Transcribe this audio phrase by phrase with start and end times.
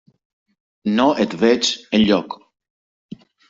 [0.93, 2.41] No et veig enlloc.